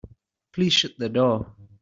Please 0.51 0.73
shut 0.73 0.97
the 0.97 1.09
door. 1.09 1.53